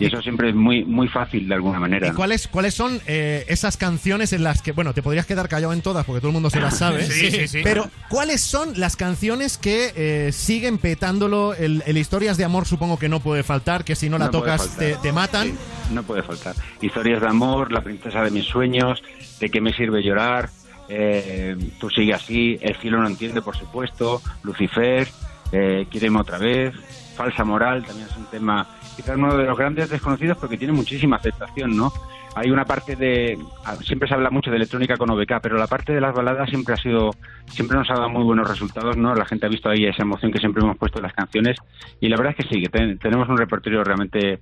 Y 0.00 0.06
eso 0.06 0.22
siempre 0.22 0.50
es 0.50 0.54
muy 0.54 0.84
muy 0.84 1.08
fácil 1.08 1.48
de 1.48 1.54
alguna 1.54 1.80
manera. 1.80 2.06
¿Y 2.06 2.10
¿no? 2.10 2.16
cuáles, 2.16 2.46
cuáles 2.48 2.74
son 2.74 3.00
eh, 3.06 3.44
esas 3.48 3.76
canciones 3.76 4.32
en 4.32 4.44
las 4.44 4.62
que, 4.62 4.72
bueno, 4.72 4.94
te 4.94 5.02
podrías 5.02 5.26
quedar 5.26 5.48
callado 5.48 5.72
en 5.72 5.82
todas 5.82 6.04
porque 6.04 6.20
todo 6.20 6.28
el 6.28 6.34
mundo 6.34 6.50
se 6.50 6.60
las 6.60 6.78
sabe, 6.78 7.04
Sí, 7.10 7.30
sí, 7.30 7.48
sí. 7.48 7.60
pero 7.64 7.90
¿cuáles 8.08 8.40
son 8.40 8.78
las 8.78 8.96
canciones 8.96 9.58
que 9.58 9.92
eh, 9.96 10.32
siguen 10.32 10.78
petándolo? 10.78 11.54
El, 11.54 11.82
el 11.86 11.98
Historias 11.98 12.36
de 12.36 12.44
Amor 12.44 12.66
supongo 12.66 12.98
que 12.98 13.08
no 13.08 13.20
puede 13.20 13.42
faltar, 13.42 13.84
que 13.84 13.96
si 13.96 14.08
no 14.08 14.18
la 14.18 14.26
No 14.26 14.30
tocas 14.30 14.76
te, 14.76 14.94
te 14.96 15.12
matan. 15.12 15.48
Sí, 15.48 15.54
no 15.92 16.02
puede 16.02 16.22
faltar. 16.22 16.54
Historias 16.80 17.20
de 17.20 17.26
amor, 17.28 17.72
La 17.72 17.80
princesa 17.82 18.22
de 18.22 18.30
mis 18.30 18.44
sueños, 18.44 19.02
De 19.40 19.50
qué 19.50 19.60
me 19.60 19.72
sirve 19.72 20.02
llorar, 20.02 20.50
eh, 20.88 21.56
Tú 21.80 21.90
sigue 21.90 22.14
así, 22.14 22.58
El 22.60 22.76
cielo 22.76 23.00
no 23.00 23.06
entiende, 23.08 23.42
por 23.42 23.56
supuesto, 23.56 24.22
Lucifer, 24.42 25.08
eh, 25.52 25.86
Quíreme 25.90 26.20
otra 26.20 26.38
vez, 26.38 26.74
Falsa 27.18 27.42
moral, 27.42 27.84
también 27.84 28.06
es 28.08 28.16
un 28.16 28.26
tema 28.26 28.64
quizás 28.94 29.16
uno 29.16 29.36
de 29.36 29.44
los 29.44 29.58
grandes 29.58 29.90
desconocidos 29.90 30.38
porque 30.38 30.56
tiene 30.56 30.72
muchísima 30.72 31.16
aceptación, 31.16 31.76
¿no? 31.76 31.92
Hay 32.34 32.50
una 32.50 32.64
parte 32.64 32.94
de 32.96 33.36
ah, 33.64 33.76
siempre 33.76 34.08
se 34.08 34.14
habla 34.14 34.30
mucho 34.30 34.50
de 34.50 34.56
electrónica 34.56 34.96
con 34.96 35.10
OBK, 35.10 35.40
pero 35.42 35.56
la 35.56 35.66
parte 35.66 35.92
de 35.92 36.00
las 36.00 36.14
baladas 36.14 36.48
siempre 36.48 36.74
ha 36.74 36.76
sido 36.76 37.10
siempre 37.46 37.76
nos 37.76 37.90
ha 37.90 37.94
dado 37.94 38.08
muy 38.10 38.22
buenos 38.24 38.48
resultados, 38.48 38.96
¿no? 38.96 39.14
La 39.14 39.24
gente 39.24 39.46
ha 39.46 39.48
visto 39.48 39.68
ahí 39.68 39.84
esa 39.86 40.02
emoción 40.02 40.30
que 40.30 40.38
siempre 40.38 40.62
hemos 40.62 40.76
puesto 40.78 40.98
en 40.98 41.04
las 41.04 41.14
canciones 41.14 41.56
y 42.00 42.08
la 42.08 42.16
verdad 42.16 42.34
es 42.38 42.44
que 42.46 42.54
sí, 42.54 42.62
que 42.62 42.68
ten- 42.68 42.98
tenemos 42.98 43.28
un 43.28 43.38
repertorio 43.38 43.82
realmente 43.82 44.38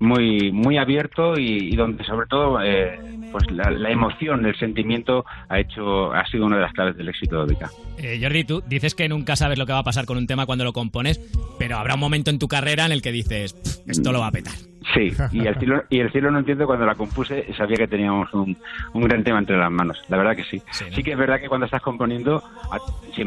muy 0.00 0.52
muy 0.52 0.78
abierto 0.78 1.34
y, 1.38 1.74
donde 1.74 2.04
sobre 2.04 2.26
todo 2.28 2.60
eh, 2.62 2.98
pues 3.32 3.44
la, 3.50 3.90
emoción, 3.90 4.44
el 4.46 4.56
sentimiento 4.56 5.24
ha 5.48 5.58
hecho 5.58 6.12
ha 6.12 6.24
sido 6.26 6.46
una 6.46 6.56
de 6.56 6.62
las 6.62 6.72
claves 6.72 6.96
del 6.96 7.08
éxito 7.08 7.36
de 7.44 7.52
OBK. 7.54 7.70
Eh, 7.98 8.18
Jordi, 8.22 8.44
tú 8.44 8.62
dices 8.68 8.94
que 8.94 9.08
nunca 9.08 9.34
sabes 9.36 9.58
lo 9.58 9.66
que 9.66 9.72
va 9.72 9.78
a 9.80 9.84
pasar 9.84 10.06
con 10.06 10.16
un 10.18 10.26
tema 10.26 10.46
cuando 10.46 10.64
lo 10.64 10.72
compones, 10.72 11.20
pero 11.58 11.76
habrá 11.78 11.94
un 11.94 12.00
momento 12.00 12.30
en 12.30 12.38
tu 12.38 12.46
carrera 12.48 12.86
en 12.86 12.92
el 12.92 13.02
que 13.02 13.10
dices, 13.12 13.54
"Pff, 13.54 13.88
esto 13.88 14.12
lo 14.12 14.20
va 14.20 14.28
a 14.28 14.32
petar. 14.32 14.54
Sí, 14.94 15.12
y 15.32 15.46
el 15.46 15.54
cielo, 15.58 15.84
y 15.88 16.00
el 16.00 16.10
cielo 16.10 16.30
no 16.30 16.38
entiendo 16.38 16.66
cuando 16.66 16.86
la 16.86 16.94
compuse, 16.94 17.52
sabía 17.54 17.76
que 17.76 17.88
teníamos 17.88 18.32
un, 18.32 18.56
un 18.92 19.02
gran 19.02 19.24
tema 19.24 19.38
entre 19.38 19.56
las 19.56 19.70
manos. 19.70 20.02
La 20.08 20.16
verdad 20.16 20.36
que 20.36 20.44
sí. 20.44 20.62
Sí, 20.70 21.02
que 21.02 21.12
es 21.12 21.18
verdad 21.18 21.40
que 21.40 21.48
cuando 21.48 21.66
estás 21.66 21.82
componiendo, 21.82 22.42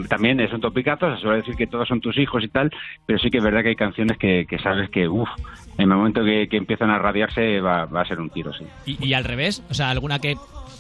también 0.10 0.40
es 0.40 0.52
un 0.54 0.62
topicazo, 0.62 1.16
se 1.16 1.22
suele 1.22 1.38
decir 1.38 1.56
que 1.56 1.68
todos 1.68 1.88
son 1.88 2.02
tus 2.02 2.18
hijos 2.18 2.44
y 2.44 2.48
tal, 2.48 2.72
pero 3.06 3.20
sí 3.20 3.30
que 3.30 3.38
es 3.38 3.44
verdad 3.44 3.62
que 3.62 3.70
hay 3.70 3.76
canciones 3.76 4.18
que, 4.18 4.46
que 4.48 4.60
sabes 4.60 4.90
que, 4.90 5.08
uff, 5.08 5.30
en 5.78 5.90
el 5.92 5.98
momento 5.98 6.24
que, 6.24 6.48
que 6.48 6.58
empiezan 6.58 6.90
a 6.90 7.00
radiarse 7.00 7.60
va, 7.62 7.86
va 7.86 8.02
a 8.02 8.06
ser 8.06 8.20
un 8.20 8.30
tiro, 8.30 8.54
sí. 8.54 8.66
Y, 8.86 9.08
y 9.08 9.14
al 9.14 9.24
revés, 9.24 9.64
o 9.70 9.74
sea, 9.74 9.90
alguna 9.90 10.20
que 10.20 10.36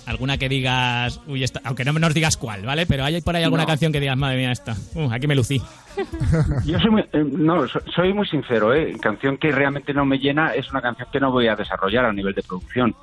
alguna 0.05 0.38
que 0.38 0.50
digas, 0.50 1.20
uy, 1.27 1.43
esta- 1.43 1.62
aunque 1.63 1.86
no 1.86 1.93
nos 1.93 2.13
digas 2.13 2.38
cuál, 2.38 2.65
¿vale? 2.65 2.86
Pero 2.86 3.03
hay 3.03 3.22
por 3.22 3.36
ahí 3.36 3.43
alguna 3.43 3.63
No. 3.63 3.67
canción 3.67 3.91
que 3.91 4.00
digas, 4.00 4.17
madre 4.17 4.38
mía, 4.38 4.51
esta, 4.51 4.75
uh, 4.96 5.12
aquí 5.12 5.27
me 5.27 5.36
lucí. 5.36 5.62
Yo 6.65 6.79
soy 6.79 6.89
muy, 6.89 7.01
eh, 7.13 7.24
no, 7.31 7.67
soy 7.67 8.13
muy 8.13 8.27
sincero, 8.27 8.74
¿eh? 8.74 8.96
Canción 9.01 9.38
que 9.38 9.51
realmente 9.51 9.93
no 9.93 10.05
me 10.05 10.17
llena 10.20 10.53
es 10.53 10.70
una 10.72 10.81
canción 10.81 11.08
que 11.12 11.20
no 11.20 11.31
voy 11.31 11.48
a 11.48 11.55
desarrollar 11.55 12.05
a 12.05 12.13
nivel 12.13 12.34
de 12.34 12.43
producción. 12.43 12.96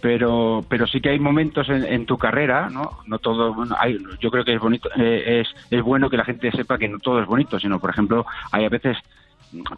Pero, 0.00 0.64
pero 0.68 0.86
sí 0.86 1.00
que 1.00 1.08
hay 1.08 1.18
momentos 1.18 1.68
en, 1.70 1.82
en 1.84 2.04
tu 2.06 2.18
carrera, 2.18 2.68
¿no? 2.70 2.98
No 3.06 3.18
todo, 3.18 3.54
bueno, 3.54 3.74
hay, 3.78 3.96
yo 4.20 4.30
creo 4.30 4.44
que 4.44 4.54
es 4.54 4.60
bonito, 4.60 4.88
eh, 4.96 5.40
es, 5.40 5.48
es 5.70 5.82
bueno 5.82 6.10
que 6.10 6.18
la 6.18 6.24
gente 6.24 6.52
sepa 6.52 6.76
que 6.78 6.86
no 6.86 6.98
todo 6.98 7.20
es 7.20 7.26
bonito, 7.26 7.58
sino, 7.58 7.80
por 7.80 7.90
ejemplo, 7.90 8.26
hay 8.52 8.66
a 8.66 8.68
veces 8.68 8.96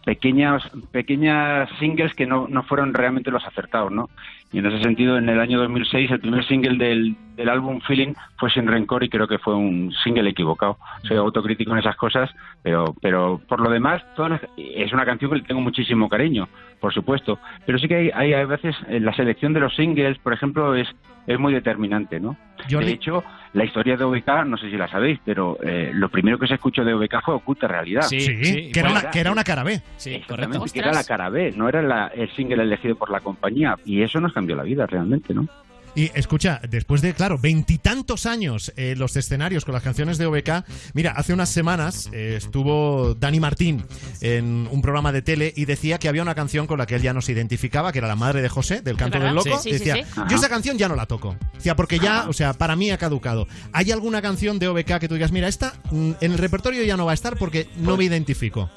pequeñas 0.04 0.62
pequeñas 0.90 1.68
singles 1.78 2.14
que 2.14 2.26
no, 2.26 2.46
no 2.48 2.62
fueron 2.64 2.94
realmente 2.94 3.30
los 3.30 3.44
acertados, 3.46 3.92
¿no? 3.92 4.10
Y 4.50 4.58
en 4.60 4.66
ese 4.66 4.82
sentido, 4.82 5.18
en 5.18 5.28
el 5.28 5.40
año 5.40 5.58
2006, 5.58 6.10
el 6.10 6.20
primer 6.20 6.42
single 6.46 6.78
del, 6.78 7.14
del 7.36 7.48
álbum 7.50 7.80
Feeling 7.82 8.14
fue 8.38 8.48
Sin 8.50 8.66
Rencor 8.66 9.04
y 9.04 9.10
creo 9.10 9.28
que 9.28 9.38
fue 9.38 9.54
un 9.54 9.92
single 10.02 10.30
equivocado. 10.30 10.78
Soy 11.06 11.18
autocrítico 11.18 11.72
en 11.72 11.78
esas 11.78 11.96
cosas, 11.96 12.30
pero 12.62 12.94
pero 13.02 13.40
por 13.46 13.60
lo 13.60 13.68
demás, 13.70 14.02
todas 14.16 14.30
las- 14.32 14.40
es 14.56 14.92
una 14.92 15.04
canción 15.04 15.30
que 15.30 15.36
le 15.38 15.42
tengo 15.44 15.60
muchísimo 15.60 16.08
cariño, 16.08 16.48
por 16.80 16.94
supuesto. 16.94 17.38
Pero 17.66 17.78
sí 17.78 17.88
que 17.88 17.96
hay, 17.96 18.10
hay 18.14 18.32
a 18.32 18.46
veces, 18.46 18.74
en 18.88 19.04
la 19.04 19.12
selección 19.14 19.52
de 19.52 19.60
los 19.60 19.74
singles, 19.76 20.16
por 20.18 20.32
ejemplo, 20.32 20.74
es, 20.74 20.88
es 21.26 21.38
muy 21.38 21.52
determinante, 21.52 22.18
¿no? 22.18 22.34
Jordi- 22.70 22.86
De 22.86 22.92
hecho, 22.92 23.22
la 23.52 23.64
historia 23.64 23.96
de 23.96 24.04
OBK, 24.04 24.44
no 24.46 24.56
sé 24.56 24.70
si 24.70 24.76
la 24.76 24.88
sabéis, 24.88 25.20
pero 25.24 25.58
eh, 25.62 25.90
lo 25.94 26.08
primero 26.08 26.38
que 26.38 26.46
se 26.48 26.54
escuchó 26.54 26.84
de 26.84 26.94
OBK 26.94 27.22
fue 27.22 27.34
Oculta 27.34 27.68
Realidad. 27.68 28.02
Sí, 28.02 28.20
Sí, 28.20 28.44
sí, 28.44 28.72
que, 28.72 28.80
era 28.80 28.90
una, 28.90 29.10
que 29.10 29.20
era 29.20 29.30
una 29.30 29.44
cara 29.44 29.62
B. 29.62 29.80
Sí, 29.96 30.22
correcto. 30.26 30.64
que 30.72 30.78
era 30.80 30.92
la 30.92 31.04
cara 31.04 31.28
B, 31.28 31.52
no 31.54 31.68
era 31.68 31.82
la- 31.82 32.06
el 32.08 32.30
single 32.30 32.62
elegido 32.62 32.96
por 32.96 33.10
la 33.10 33.20
compañía. 33.20 33.76
Y 33.84 34.02
eso 34.02 34.20
nos 34.20 34.32
cambió 34.38 34.54
la 34.54 34.62
vida 34.62 34.86
realmente, 34.86 35.34
¿no? 35.34 35.48
Y 35.96 36.12
escucha, 36.14 36.60
después 36.68 37.02
de, 37.02 37.12
claro, 37.12 37.38
veintitantos 37.38 38.24
años 38.24 38.72
eh, 38.76 38.94
los 38.96 39.16
escenarios 39.16 39.64
con 39.64 39.74
las 39.74 39.82
canciones 39.82 40.16
de 40.16 40.26
OBK, 40.26 40.64
mira, 40.94 41.10
hace 41.10 41.32
unas 41.32 41.48
semanas 41.48 42.08
eh, 42.12 42.34
estuvo 42.36 43.14
Dani 43.14 43.40
Martín 43.40 43.82
en 44.20 44.68
un 44.70 44.80
programa 44.80 45.10
de 45.10 45.22
tele 45.22 45.52
y 45.56 45.64
decía 45.64 45.98
que 45.98 46.08
había 46.08 46.22
una 46.22 46.36
canción 46.36 46.68
con 46.68 46.78
la 46.78 46.86
que 46.86 46.94
él 46.94 47.02
ya 47.02 47.12
no 47.12 47.20
se 47.20 47.32
identificaba, 47.32 47.90
que 47.90 47.98
era 47.98 48.06
la 48.06 48.14
madre 48.14 48.42
de 48.42 48.48
José, 48.48 48.80
del 48.80 48.96
canto 48.96 49.18
verdad? 49.18 49.34
del 49.34 49.44
loco. 49.44 49.58
Sí, 49.58 49.70
sí, 49.70 49.72
decía, 49.72 49.94
sí, 49.96 50.02
sí. 50.04 50.20
yo 50.30 50.36
esa 50.36 50.48
canción 50.48 50.78
ya 50.78 50.86
no 50.88 50.94
la 50.94 51.06
toco. 51.06 51.34
Decía, 51.54 51.74
porque 51.74 51.98
ya, 51.98 52.28
o 52.28 52.32
sea, 52.32 52.52
para 52.52 52.76
mí 52.76 52.92
ha 52.92 52.98
caducado. 52.98 53.48
¿Hay 53.72 53.90
alguna 53.90 54.22
canción 54.22 54.60
de 54.60 54.68
OBK 54.68 55.00
que 55.00 55.08
tú 55.08 55.14
digas, 55.14 55.32
mira, 55.32 55.48
esta 55.48 55.72
mm, 55.90 56.12
en 56.20 56.32
el 56.32 56.38
repertorio 56.38 56.84
ya 56.84 56.96
no 56.96 57.06
va 57.06 57.10
a 57.10 57.14
estar 57.14 57.36
porque 57.36 57.66
no 57.76 57.96
me 57.96 58.04
identifico? 58.04 58.70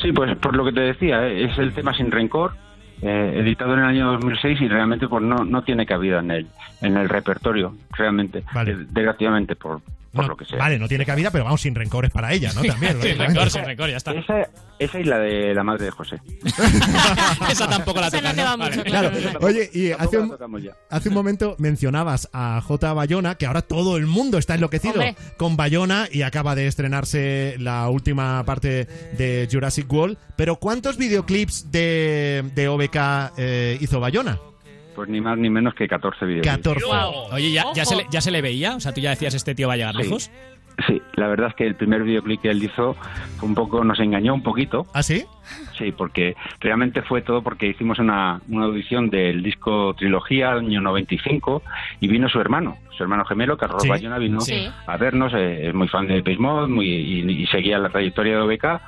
Sí, 0.00 0.12
pues 0.12 0.36
por 0.38 0.54
lo 0.54 0.64
que 0.64 0.72
te 0.72 0.80
decía, 0.80 1.26
¿eh? 1.26 1.46
es 1.46 1.58
el 1.58 1.74
tema 1.74 1.96
Sin 1.96 2.10
Rencor, 2.10 2.52
eh, 3.02 3.32
editado 3.36 3.74
en 3.74 3.80
el 3.80 3.86
año 3.86 4.12
2006 4.12 4.60
y 4.60 4.68
realmente 4.68 5.08
pues 5.08 5.22
no, 5.22 5.44
no 5.44 5.62
tiene 5.62 5.86
cabida 5.86 6.20
en 6.20 6.30
el, 6.30 6.46
en 6.82 6.96
el 6.96 7.08
repertorio, 7.08 7.74
realmente, 7.92 8.44
Vale. 8.52 8.72
Eh, 8.72 8.76
desgraciadamente 8.90 9.56
por, 9.56 9.80
por 10.12 10.22
No, 10.24 10.28
lo 10.30 10.36
que 10.36 10.44
sea. 10.44 10.58
Vale, 10.58 10.78
no 10.78 10.88
tiene 10.88 11.06
cabida, 11.06 11.30
pero 11.30 11.44
vamos, 11.44 11.60
sin 11.60 11.74
rencores 11.74 12.10
para 12.10 12.32
ella, 12.32 12.52
¿no? 12.52 12.62
También. 12.62 13.00
Sin 13.02 13.18
rencor, 13.18 13.50
sin 13.50 13.64
rencor, 13.64 13.90
ya 13.90 13.96
está. 13.96 14.12
Esa, 14.12 14.48
esa 14.78 14.98
y 14.98 15.04
la 15.04 15.18
de 15.18 15.54
la 15.54 15.62
madre 15.62 15.86
de 15.86 15.90
José. 15.90 16.20
Esa 17.50 17.68
tampoco 17.68 18.00
la 18.00 18.08
Esa 18.08 18.32
no. 18.32 18.58
Vale. 18.58 18.82
Claro, 18.82 19.10
oye, 19.40 19.70
y 19.72 19.92
hace 19.92 20.18
un, 20.18 20.36
hace 20.90 21.10
momento 21.10 21.54
mencionabas 21.58 22.28
a 22.32 22.60
J. 22.60 22.92
Bayona, 22.92 23.36
que 23.36 23.46
ahora 23.46 23.62
todo 23.62 23.96
el 23.96 24.06
mundo 24.06 24.38
está 24.38 24.54
enloquecido 24.54 24.94
Hombre. 24.94 25.16
con 25.36 25.56
Bayona 25.56 26.08
y 26.10 26.22
acaba 26.22 26.54
de 26.54 26.66
estrenarse 26.66 27.56
la 27.58 27.88
última 27.88 28.44
parte 28.44 28.86
de 29.16 29.48
Jurassic 29.50 29.90
World. 29.92 30.18
Pero 30.36 30.56
¿cuántos 30.56 30.96
videoclips 30.96 31.70
de, 31.70 32.44
de 32.54 32.68
OBK 32.68 32.96
eh, 33.36 33.78
hizo 33.80 34.00
Bayona? 34.00 34.38
Pues 35.00 35.08
ni 35.08 35.22
más 35.22 35.38
ni 35.38 35.48
menos 35.48 35.72
que 35.72 35.88
14 35.88 36.26
vídeos. 36.26 36.46
14. 36.46 36.84
Wow. 36.84 37.32
Oye, 37.32 37.52
¿ya, 37.52 37.64
ya, 37.74 37.86
se 37.86 37.96
le, 37.96 38.04
¿ya 38.10 38.20
se 38.20 38.30
le 38.30 38.42
veía? 38.42 38.76
O 38.76 38.80
sea, 38.80 38.92
tú 38.92 39.00
ya 39.00 39.08
decías, 39.08 39.32
este 39.32 39.54
tío 39.54 39.66
va 39.68 39.72
a 39.72 39.76
llegar 39.78 39.94
Sí. 39.96 40.02
lejos. 40.02 40.30
Sí, 40.86 41.00
la 41.14 41.26
verdad 41.26 41.48
es 41.48 41.54
que 41.54 41.66
el 41.66 41.74
primer 41.74 42.02
videoclip 42.02 42.42
que 42.42 42.50
él 42.50 42.62
hizo 42.62 42.94
fue 43.38 43.48
un 43.48 43.54
poco, 43.54 43.82
nos 43.82 43.98
engañó 43.98 44.34
un 44.34 44.42
poquito, 44.42 44.86
¿Ah, 44.92 45.02
sí? 45.02 45.24
sí, 45.78 45.90
porque 45.92 46.36
realmente 46.60 47.00
fue 47.00 47.22
todo 47.22 47.40
porque 47.42 47.66
hicimos 47.68 47.98
una, 47.98 48.42
una 48.50 48.66
audición 48.66 49.08
del 49.08 49.42
disco 49.42 49.94
Trilogía 49.94 50.52
año 50.52 50.82
95 50.82 51.62
y 52.00 52.08
vino 52.08 52.28
su 52.28 52.38
hermano, 52.40 52.76
su 52.96 53.02
hermano 53.02 53.24
gemelo, 53.24 53.56
Carlos 53.56 53.82
Sí, 53.82 53.88
Bayona, 53.88 54.18
vino 54.18 54.40
sí. 54.42 54.70
a 54.86 54.96
vernos, 54.98 55.32
eh, 55.34 55.68
es 55.68 55.74
muy 55.74 55.88
fan 55.88 56.06
de 56.06 56.22
Page 56.22 56.38
Mode 56.38 56.68
muy, 56.68 56.86
y, 56.88 57.30
y 57.42 57.46
seguía 57.46 57.78
la 57.78 57.88
trayectoria 57.88 58.36
de 58.36 58.42
OBK 58.42 58.80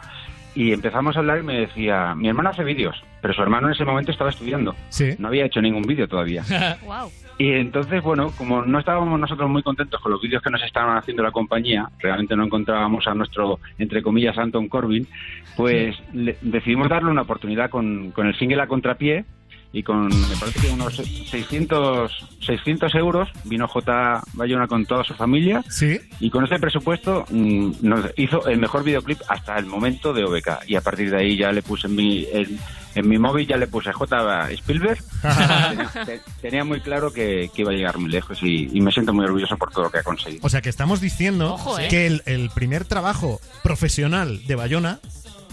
y 0.55 0.73
empezamos 0.73 1.17
a 1.17 1.21
hablar 1.21 1.39
y 1.39 1.43
me 1.43 1.61
decía, 1.61 2.15
mi 2.15 2.29
hermano 2.29 2.51
hace 2.51 2.65
vídeos, 2.65 3.03
pero 3.21 3.33
su 3.35 3.43
hermano 3.43 3.69
en 3.69 3.73
ese 3.75 3.85
momento 3.85 4.13
estaba 4.13 4.31
estudiando, 4.31 4.75
Sí. 4.91 5.11
no 5.19 5.29
había 5.29 5.47
hecho 5.47 5.61
ningún 5.63 5.83
vídeo 5.83 6.07
todavía. 6.09 6.43
Wow. 6.85 7.11
Y 7.39 7.53
entonces, 7.53 8.03
bueno, 8.03 8.31
como 8.37 8.63
no 8.63 8.79
estábamos 8.79 9.19
nosotros 9.19 9.49
muy 9.49 9.63
contentos 9.63 10.01
con 10.01 10.13
los 10.13 10.21
vídeos 10.21 10.43
que 10.43 10.51
nos 10.51 10.63
estaban 10.63 10.97
haciendo 10.99 11.23
la 11.23 11.31
compañía, 11.33 11.89
realmente 11.99 12.37
no 12.37 12.45
encontrábamos 12.45 13.07
a 13.07 13.15
nuestro, 13.15 13.59
entre 13.79 14.03
comillas, 14.03 14.37
Anton 14.39 14.69
Corbin, 14.69 15.09
pues 15.57 15.97
le- 16.13 16.37
decidimos 16.43 16.89
darle 16.91 17.11
una 17.11 17.23
oportunidad 17.23 17.71
con, 17.71 18.11
con 18.13 18.27
el 18.27 18.39
single 18.39 18.61
a 18.63 18.67
contrapié 18.67 19.25
y 19.73 19.83
con, 19.83 20.09
me 20.09 20.37
parece 20.39 20.61
que 20.61 20.71
unos 20.73 20.97
600, 20.97 22.29
600 22.47 22.95
euros 22.95 23.29
vino 23.45 23.67
J. 23.69 24.23
Bayona 24.35 24.67
con 24.67 24.85
toda 24.87 25.03
su 25.05 25.15
familia 25.15 25.65
Sí. 25.69 25.99
y 26.21 26.31
con 26.31 26.45
ese 26.45 26.59
presupuesto 26.59 27.25
mm, 27.31 27.73
nos 27.83 28.07
hizo 28.17 28.47
el 28.49 28.59
mejor 28.59 28.85
videoclip 28.85 29.19
hasta 29.29 29.57
el 29.59 29.67
momento 29.67 30.13
de 30.13 30.25
OBK 30.25 30.69
y 30.69 30.77
a 30.77 30.81
partir 30.81 31.11
de 31.11 31.17
ahí 31.19 31.37
ya 31.37 31.53
le 31.53 31.63
puse 31.63 31.87
en 31.87 31.95
mi, 31.97 32.27
en, 32.33 32.59
en 32.95 33.09
mi 33.09 33.19
móvil 33.19 33.47
ya 33.47 33.57
le 33.57 33.67
puse 33.67 33.93
J. 33.93 34.51
Spielberg 34.51 34.99
tenía, 35.23 35.91
te- 36.05 36.21
tenía 36.41 36.65
muy 36.65 36.81
claro 36.81 37.13
que, 37.13 37.51
que 37.55 37.63
iba 37.63 37.73
a 37.73 37.75
llegar 37.75 37.99
muy 37.99 38.11
lejos 38.11 38.39
y, 38.43 38.69
y 38.73 38.81
me 38.81 38.93
siento 38.93 39.13
muy 39.15 39.25
orgulloso 39.25 39.57
por 39.57 39.71
todo 39.71 39.85
lo 39.85 39.91
que 39.91 39.99
ha 39.99 40.03
conseguido. 40.03 40.41
O 40.45 40.49
sea 40.51 40.61
que 40.61 40.69
estamos 40.69 41.01
diciendo 41.01 41.55
Ojo, 41.55 41.79
¿eh? 41.79 41.89
que 41.89 42.07
el, 42.07 42.23
el 42.27 42.51
primer 42.51 42.85
trabajo 42.85 43.41
profesional 43.63 44.47
de 44.47 44.55
Bayona 44.55 45.01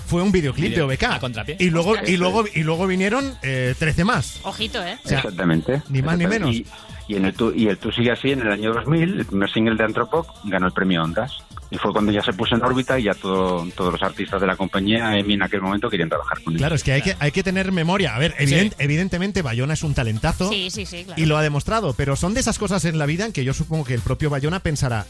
fue 0.10 0.22
un 0.24 0.32
videoclip 0.32 0.72
Video- 0.72 0.88
de 0.88 0.94
OBK. 0.96 1.04
a 1.04 1.20
contrapié. 1.20 1.56
Y 1.60 1.70
luego, 1.70 1.96
y 2.06 2.18
luego, 2.18 2.44
y 2.54 2.64
luego 2.64 2.88
vinieron 2.88 3.34
eh, 3.44 3.76
13 3.78 4.04
más. 4.04 4.40
Ojito, 4.44 4.84
¿eh? 4.84 4.98
O 5.06 5.08
sea, 5.08 5.20
Exactamente. 5.20 5.82
ni 5.90 6.02
más 6.02 6.18
ni 6.18 6.26
Exactamente. 6.26 6.70
Y, 7.08 7.14
y 7.14 7.16
en 7.18 7.26
el 7.26 7.34
tú, 7.34 7.52
y 7.56 7.68
el 7.68 7.78
tú 7.78 7.92
sigue 7.92 8.12
así 8.12 8.32
en 8.32 8.42
el 8.42 8.52
año 8.52 8.74
2000, 8.74 9.20
el 9.20 9.26
primer 9.26 9.50
single 9.52 9.76
de 9.76 9.84
Anthropoc 9.84 10.28
ganó 10.46 10.68
el 10.68 10.74
premio 10.74 11.04
Ondas. 11.04 11.32
Y 11.72 11.78
fue 11.78 11.92
cuando 11.94 12.12
ya 12.12 12.24
se 12.24 12.34
puso 12.34 12.56
en 12.56 12.64
órbita 12.64 12.98
y 13.00 13.04
ya 13.04 13.14
todo, 13.14 13.64
todos 13.76 13.94
los 13.94 14.02
artistas 14.02 14.42
de 14.42 14.48
la 14.48 14.56
compañía, 14.56 15.16
EMI 15.20 15.36
en 15.36 15.44
aquel 15.44 15.62
momento, 15.62 15.88
querían 15.88 16.10
trabajar 16.10 16.42
con 16.44 16.54
él. 16.54 16.58
Claro, 16.60 16.74
es 16.74 16.84
que 16.84 16.94
hay, 16.94 17.04
que 17.04 17.16
hay 17.20 17.32
que 17.32 17.44
tener 17.44 17.72
memoria. 17.72 18.16
A 18.16 18.20
ver, 18.20 18.34
evident- 18.40 18.74
evidentemente 18.80 19.44
Bayona 19.44 19.74
es 19.76 19.84
un 19.84 19.94
talentazo 19.94 20.50
Sí, 20.50 20.72
sí, 20.72 20.88
sí, 20.88 21.04
claro. 21.06 21.22
y 21.22 21.28
lo 21.28 21.38
ha 21.38 21.44
demostrado, 21.44 21.94
pero 21.94 22.16
son 22.16 22.34
de 22.34 22.40
esas 22.40 22.58
cosas 22.58 22.86
en 22.86 22.98
la 22.98 23.06
vida 23.06 23.28
en 23.28 23.34
que 23.34 23.44
yo 23.44 23.54
supongo 23.54 23.84
que 23.86 23.94
el 23.94 24.02
propio 24.02 24.32
Bayona 24.32 24.62
pensará, 24.62 25.06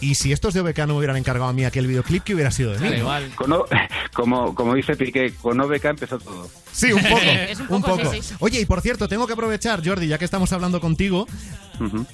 ¿y 0.00 0.14
si 0.14 0.32
estos 0.32 0.54
de 0.54 0.60
OBK 0.60 0.78
no 0.80 0.86
me 0.88 0.94
hubieran 0.94 1.16
encargado 1.16 1.48
a 1.50 1.52
mí 1.52 1.64
aquel 1.64 1.86
videoclip, 1.86 2.22
qué 2.24 2.34
hubiera 2.34 2.50
sido 2.50 2.72
de 2.72 2.78
mí? 2.90 2.96
Igual. 2.96 3.30
Con 3.34 3.52
O- 3.52 3.66
como, 4.14 4.54
como 4.54 4.74
dice 4.74 4.96
Piqué, 4.96 5.32
con 5.40 5.60
OBK 5.60 5.84
empezó 5.86 6.18
todo. 6.18 6.48
Sí, 6.72 6.92
un 6.92 7.02
poco. 7.02 7.20
Es 7.20 7.60
un 7.60 7.82
poco, 7.82 8.12
sí, 8.12 8.20
sí. 8.22 8.34
Oye, 8.38 8.60
y 8.60 8.64
por 8.66 8.80
cierto, 8.80 9.08
tengo 9.08 9.26
que 9.26 9.32
aprovechar, 9.32 9.84
Jordi, 9.84 10.06
ya 10.06 10.18
que 10.18 10.24
estamos 10.24 10.52
hablando 10.52 10.80
contigo, 10.80 11.26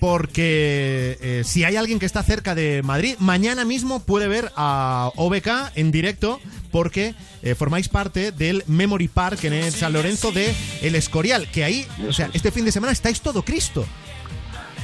porque 0.00 1.18
eh, 1.20 1.42
si 1.44 1.64
hay 1.64 1.76
alguien 1.76 1.98
que 1.98 2.06
está 2.06 2.22
cerca 2.22 2.54
de 2.54 2.82
Madrid, 2.82 3.16
mañana 3.18 3.64
mismo 3.64 4.00
puede 4.00 4.28
ver 4.28 4.50
a 4.56 5.10
OBK 5.16 5.48
en 5.74 5.90
directo, 5.90 6.40
porque 6.70 7.14
eh, 7.42 7.54
formáis 7.54 7.88
parte 7.88 8.32
del 8.32 8.62
Memory 8.66 9.08
Park 9.08 9.44
en 9.44 9.52
el 9.52 9.72
San 9.72 9.92
Lorenzo 9.92 10.32
de 10.32 10.54
El 10.82 10.94
Escorial, 10.94 11.48
que 11.50 11.64
ahí, 11.64 11.86
o 12.08 12.12
sea, 12.12 12.30
este 12.32 12.50
fin 12.50 12.64
de 12.64 12.72
semana 12.72 12.92
estáis 12.92 13.20
todo 13.20 13.42
Cristo. 13.42 13.86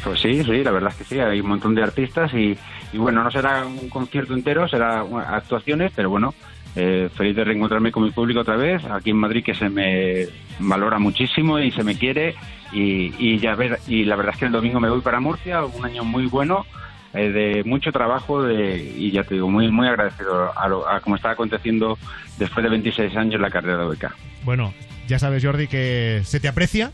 Pues 0.04 0.20
sí, 0.20 0.42
sí, 0.44 0.62
la 0.64 0.70
verdad 0.70 0.90
es 0.92 0.96
que 0.96 1.14
sí, 1.14 1.20
hay 1.20 1.40
un 1.40 1.48
montón 1.48 1.74
de 1.74 1.82
artistas 1.82 2.32
y, 2.32 2.56
y 2.92 2.98
bueno, 2.98 3.22
no 3.22 3.30
será 3.30 3.64
un 3.66 3.88
concierto 3.88 4.34
entero, 4.34 4.68
será 4.68 5.00
actuaciones, 5.28 5.92
pero 5.94 6.10
bueno, 6.10 6.34
eh, 6.76 7.08
feliz 7.14 7.36
de 7.36 7.44
reencontrarme 7.44 7.92
con 7.92 8.04
mi 8.04 8.10
público 8.10 8.40
otra 8.40 8.56
vez, 8.56 8.84
aquí 8.84 9.10
en 9.10 9.16
Madrid 9.16 9.44
que 9.44 9.54
se 9.54 9.68
me 9.68 10.26
valora 10.58 10.98
muchísimo 10.98 11.58
y 11.58 11.70
se 11.72 11.82
me 11.82 11.96
quiere 11.96 12.34
y, 12.72 13.12
y 13.18 13.38
ya 13.38 13.54
ver, 13.54 13.80
y 13.88 14.04
la 14.04 14.16
verdad 14.16 14.34
es 14.34 14.40
que 14.40 14.46
el 14.46 14.52
domingo 14.52 14.80
me 14.80 14.88
voy 14.88 15.00
para 15.00 15.20
Murcia, 15.20 15.64
un 15.64 15.84
año 15.84 16.04
muy 16.04 16.26
bueno, 16.26 16.66
eh, 17.12 17.30
de 17.30 17.64
mucho 17.64 17.90
trabajo 17.90 18.42
de, 18.42 18.94
y 18.96 19.10
ya 19.10 19.24
te 19.24 19.34
digo, 19.34 19.50
muy 19.50 19.68
muy 19.70 19.88
agradecido 19.88 20.56
a, 20.56 20.68
lo, 20.68 20.88
a 20.88 21.00
cómo 21.00 21.16
está 21.16 21.30
aconteciendo 21.30 21.98
después 22.38 22.62
de 22.62 22.70
26 22.70 23.16
años 23.16 23.40
la 23.40 23.50
carrera 23.50 23.78
de 23.78 23.84
OBK. 23.84 24.14
Bueno, 24.44 24.72
ya 25.08 25.18
sabes, 25.18 25.44
Jordi, 25.44 25.66
que 25.66 26.20
se 26.24 26.38
te 26.38 26.46
aprecia. 26.46 26.92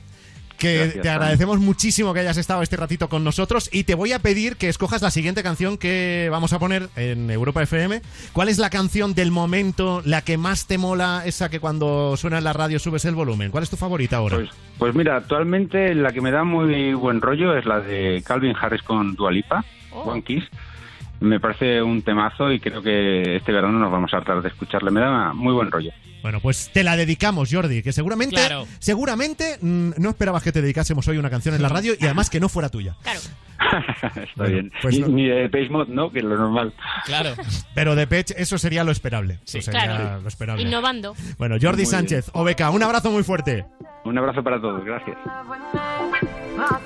Que 0.58 0.78
Gracias, 0.78 1.02
te 1.02 1.08
agradecemos 1.08 1.58
muchísimo 1.58 2.14
que 2.14 2.20
hayas 2.20 2.36
estado 2.36 2.62
este 2.62 2.76
ratito 2.76 3.08
con 3.08 3.24
nosotros 3.24 3.68
y 3.72 3.84
te 3.84 3.94
voy 3.94 4.12
a 4.12 4.18
pedir 4.18 4.56
que 4.56 4.68
escojas 4.68 5.02
la 5.02 5.10
siguiente 5.10 5.42
canción 5.42 5.76
que 5.78 6.28
vamos 6.30 6.52
a 6.52 6.58
poner 6.58 6.88
en 6.96 7.30
Europa 7.30 7.62
FM. 7.62 8.00
¿Cuál 8.32 8.48
es 8.48 8.58
la 8.58 8.70
canción 8.70 9.14
del 9.14 9.30
momento, 9.30 10.02
la 10.04 10.22
que 10.22 10.38
más 10.38 10.66
te 10.66 10.78
mola, 10.78 11.22
esa 11.26 11.48
que 11.50 11.60
cuando 11.60 12.16
suena 12.16 12.38
en 12.38 12.44
la 12.44 12.52
radio 12.52 12.78
subes 12.78 13.04
el 13.04 13.14
volumen? 13.14 13.50
¿Cuál 13.50 13.64
es 13.64 13.70
tu 13.70 13.76
favorita 13.76 14.16
ahora? 14.16 14.36
Pues, 14.36 14.50
pues 14.78 14.94
mira, 14.94 15.16
actualmente 15.16 15.94
la 15.94 16.12
que 16.12 16.20
me 16.20 16.30
da 16.30 16.44
muy 16.44 16.94
buen 16.94 17.20
rollo 17.20 17.56
es 17.56 17.66
la 17.66 17.80
de 17.80 18.22
Calvin 18.26 18.54
Harris 18.60 18.82
con 18.82 19.14
Dualipa, 19.14 19.64
Oh. 19.92 20.10
One 20.10 20.22
Kiss. 20.22 20.44
Me 21.20 21.40
parece 21.40 21.80
un 21.82 22.02
temazo 22.02 22.52
y 22.52 22.60
creo 22.60 22.82
que 22.82 23.36
este 23.36 23.52
verano 23.52 23.78
nos 23.78 23.90
vamos 23.90 24.12
a 24.12 24.18
tratar 24.20 24.42
de 24.42 24.48
escucharle. 24.48 24.90
Me 24.90 25.00
da 25.00 25.32
muy 25.32 25.54
buen 25.54 25.70
rollo. 25.70 25.90
Bueno, 26.22 26.40
pues 26.40 26.70
te 26.72 26.82
la 26.82 26.96
dedicamos, 26.96 27.48
Jordi, 27.52 27.82
que 27.82 27.92
seguramente, 27.92 28.34
Claro. 28.36 28.66
seguramente 28.80 29.58
mm, 29.60 29.90
no 29.98 30.10
esperabas 30.10 30.42
que 30.42 30.50
te 30.52 30.60
dedicásemos 30.60 31.06
hoy 31.08 31.18
una 31.18 31.30
canción 31.30 31.54
en 31.54 31.62
la 31.62 31.68
radio 31.68 31.94
y 31.98 32.04
además 32.04 32.28
que 32.30 32.40
no 32.40 32.48
fuera 32.48 32.68
tuya. 32.68 32.96
Claro. 33.02 33.20
Está 34.02 34.22
Bueno, 34.36 34.52
bien. 34.52 34.72
pues 34.82 34.98
no- 34.98 35.08
Ni 35.08 35.26
de 35.28 35.48
Page 35.48 35.70
Mod, 35.70 35.88
¿no? 35.88 36.10
Que 36.10 36.18
es 36.18 36.24
lo 36.24 36.36
normal. 36.36 36.74
Claro. 37.04 37.30
Pero 37.74 37.94
de 37.94 38.06
Pech, 38.06 38.32
eso 38.36 38.58
sería 38.58 38.82
lo 38.84 38.90
esperable. 38.92 39.38
Sí, 39.44 39.58
Eso 39.58 39.70
sería 39.70 39.86
claro. 39.86 40.20
lo 40.20 40.28
esperable. 40.28 40.62
Innovando. 40.62 41.14
Bueno, 41.38 41.56
Jordi 41.60 41.84
Muy 41.84 41.86
Sánchez, 41.90 42.30
OBK, 42.34 42.70
un 42.72 42.82
abrazo 42.82 43.10
muy 43.10 43.22
fuerte. 43.22 43.64
Un 44.04 44.18
abrazo 44.18 44.42
para 44.42 44.60
todos. 44.60 44.84
Gracias. 44.84 45.16